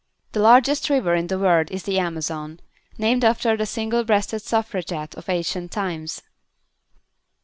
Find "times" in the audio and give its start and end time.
5.71-6.23